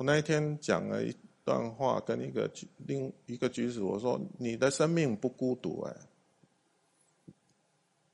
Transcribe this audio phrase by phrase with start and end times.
[0.00, 1.14] 我那一天讲了一
[1.44, 5.94] 段话，跟一个另一个居士我说：“你的生命不孤独哎，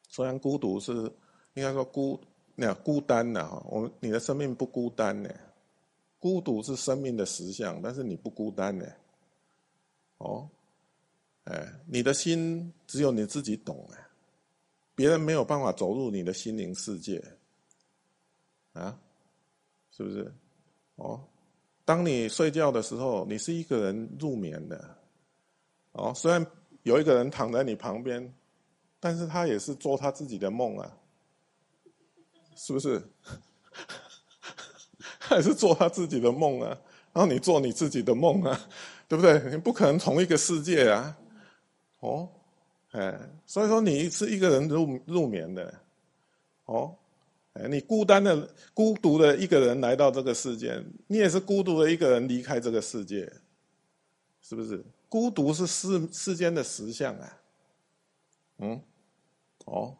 [0.08, 0.93] 虽然孤独是
[1.54, 2.20] 应该说孤
[2.57, 5.30] 那孤单的哈，我你的生命不孤单呢，
[6.18, 8.84] 孤独是生命的实相，但是你不孤单呢，
[10.18, 10.50] 哦，
[11.44, 14.08] 哎，你的心只有你自己懂哎，
[14.96, 17.25] 别人没有办法走入你的心灵世界，
[18.72, 18.98] 啊，
[19.93, 20.34] 是不是？
[20.96, 21.22] 哦。”
[21.86, 24.96] 当你睡觉的时候，你是一个人入眠的，
[25.93, 26.44] 哦，虽然
[26.82, 28.35] 有一个人躺在你旁边，
[28.99, 30.99] 但是他也是做他自己的梦啊，
[32.56, 33.00] 是不是？
[35.20, 36.77] 还是做他自己的梦啊？
[37.12, 38.61] 然后你做你自己的梦啊，
[39.06, 39.39] 对不对？
[39.50, 41.16] 你不可能同一个世界啊，
[42.00, 42.28] 哦，
[42.91, 43.16] 哎，
[43.47, 45.72] 所以说你是一个人入入眠的，
[46.64, 46.97] 哦。
[47.70, 53.32] 你孤单的、孤独的一个人来到这个世界，你也是孤独的一个人离开这个世界，
[54.42, 54.84] 是不是？
[55.08, 57.38] 孤独是世世间的实相啊。
[58.58, 58.80] 嗯，
[59.64, 59.96] 哦，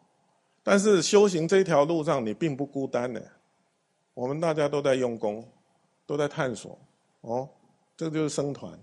[0.61, 3.23] 但是修行这条路上，你并不孤单的。
[4.13, 5.47] 我们大家都在用功，
[6.05, 6.77] 都在探索。
[7.21, 7.49] 哦，
[7.95, 8.77] 这就是僧团，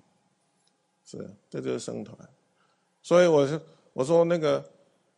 [1.05, 2.19] 是，这就是僧团。
[3.03, 3.61] 所以我是
[3.93, 4.71] 我说那个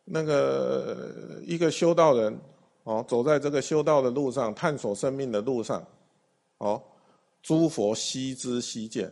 [0.05, 2.39] 那个一个修道人。
[2.87, 5.85] 哦，走在这个修道的路上，探索生命的路上，
[6.59, 6.81] 哦，
[7.43, 9.11] 诸佛悉知悉见，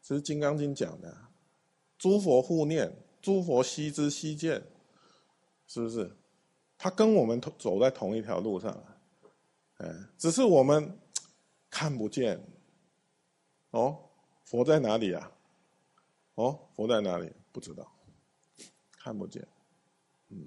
[0.00, 1.12] 这是《金刚经》讲的，
[1.98, 4.62] 诸佛护念，诸佛悉知悉见，
[5.66, 6.16] 是不是？
[6.78, 8.72] 他跟我们同走在同一条路上，
[9.78, 10.96] 哎，只是我们
[11.68, 12.40] 看不见。
[13.70, 13.98] 哦，
[14.44, 15.32] 佛在哪里啊？
[16.36, 17.32] 哦，佛在哪里？
[17.50, 17.92] 不知道，
[18.92, 19.44] 看不见，
[20.28, 20.46] 嗯。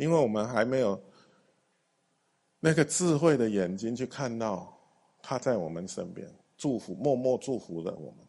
[0.00, 0.98] 因为我们还没有
[2.58, 4.74] 那个智慧的眼睛去看到
[5.20, 8.26] 他在我们身边祝福，默默祝福了我们。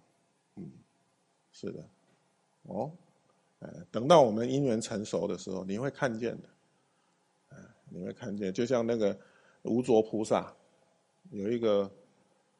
[0.57, 0.69] 嗯，
[1.53, 1.81] 是的，
[2.63, 2.91] 哦，
[3.59, 6.49] 哎，等到我们因缘成熟的时候，你会看见的，
[7.51, 7.57] 哎，
[7.87, 9.17] 你会看见，就像那个
[9.61, 10.53] 无着菩萨，
[11.29, 11.89] 有一个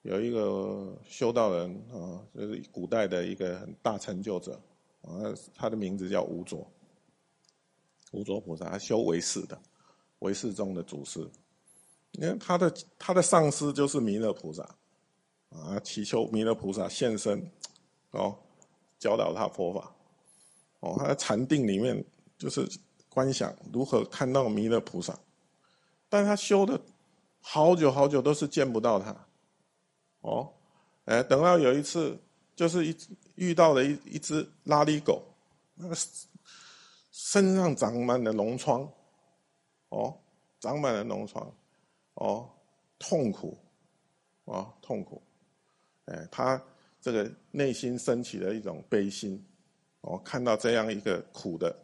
[0.04, 4.58] 有一个修道人啊，就是古代的一个很大成就者
[5.02, 6.66] 啊，他的名字叫无着。
[8.12, 9.60] 无着菩萨，他修唯识的，
[10.20, 11.28] 唯识中的祖师。
[12.12, 14.64] 你看他的他的上师就是弥勒菩萨，
[15.50, 17.50] 啊，祈求弥勒菩萨现身，
[18.12, 18.38] 哦，
[19.00, 19.94] 教导他佛法。
[20.82, 22.04] 哦，他在禅定里面
[22.38, 22.70] 就是
[23.08, 25.18] 观想如何看到弥勒菩萨，
[26.10, 26.82] 但他修的
[27.40, 29.16] 好久好久都是见不到他。
[30.22, 30.52] 哦，
[31.06, 32.20] 哎，等到有一次，
[32.56, 32.98] 就是一
[33.36, 35.24] 遇到了一一只拉力狗，
[35.76, 35.96] 那个。
[37.12, 38.90] 身上长满了脓疮，
[39.90, 40.18] 哦，
[40.60, 41.54] 长满了脓疮，
[42.14, 42.50] 哦，
[42.98, 43.58] 痛苦，
[44.46, 45.22] 啊，痛苦，
[46.06, 46.62] 哎，他
[47.02, 49.46] 这个内心升起了一种悲心，
[50.02, 51.76] 哦，看到这样一个苦的，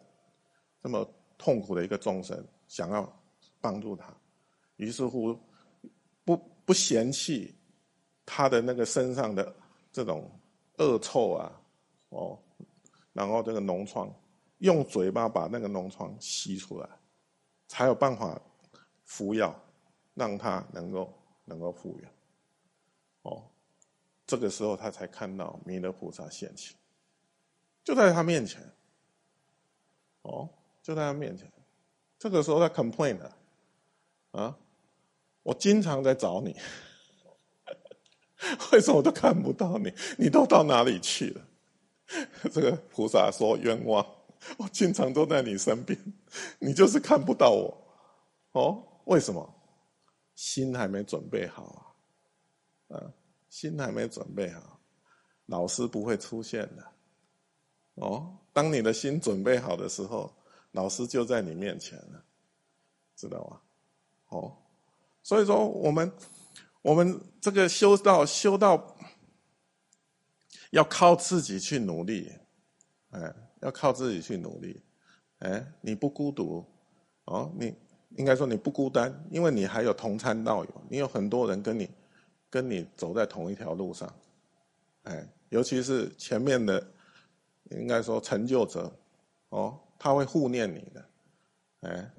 [0.82, 1.06] 这么
[1.38, 3.22] 痛苦的一个众生，想要
[3.60, 4.16] 帮助他，
[4.78, 5.38] 于是乎，
[6.24, 7.54] 不不嫌弃
[8.26, 9.54] 他的那个身上的
[9.92, 10.32] 这种
[10.78, 11.62] 恶臭啊，
[12.10, 12.40] 哦，
[13.12, 14.10] 然后这个脓疮。
[14.60, 16.90] 用嘴巴把那个脓疮吸出来，
[17.68, 18.42] 才有办法
[19.06, 19.54] 服药，
[20.16, 21.14] 让他能够
[21.46, 22.12] 能够复原。
[23.22, 23.44] 哦，
[24.26, 26.76] 这个时候他才看到弥勒菩萨现起，
[27.84, 28.62] 就在他面前。
[30.24, 30.50] 哦，
[30.82, 31.50] 就在他面前。
[32.18, 33.38] 这个时候他 complain 了，
[34.32, 34.58] 啊，
[35.44, 36.56] 我经常在找你，
[38.74, 39.94] 为什么我都看不到你？
[40.18, 41.48] 你都到哪里去了？
[42.52, 44.17] 这个菩萨说冤枉。
[44.58, 45.98] 我经常都在你身边，
[46.60, 47.78] 你就是看不到我，
[48.54, 48.84] 哦？
[49.06, 49.54] 为什么？
[50.36, 51.96] 心还没准备好
[52.90, 53.14] 啊，啊，
[53.50, 54.80] 心还没准备好，
[55.48, 56.92] 老师不会出现的，
[57.96, 58.38] 哦。
[58.54, 60.32] 当你的心准备好的时候，
[60.72, 62.24] 老师就在你面前了，
[63.16, 63.62] 知道吗？
[64.30, 64.58] 哦，
[65.24, 66.12] 所以说我们
[66.82, 68.96] 我们这个修道修道
[70.72, 72.32] 要靠自己去努力，
[73.12, 73.34] 哎。
[73.62, 74.80] 要靠自己去努力，
[75.40, 76.64] 哎，你不孤独，
[77.26, 77.74] 哦，你
[78.16, 81.90] 应该说你不孤单，因为你还有同参道友，你有很多人跟你，
[82.52, 84.14] 跟你走在同一条路上，
[85.06, 86.88] 哎，尤其是前面的，
[87.72, 88.96] 应该说成就者，
[89.50, 91.06] 哦，他会护念你的，
[91.82, 92.12] 哎。